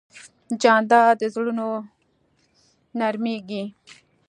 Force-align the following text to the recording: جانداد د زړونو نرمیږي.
جانداد 0.61 1.13
د 1.21 1.23
زړونو 1.33 1.67
نرمیږي. 2.99 3.63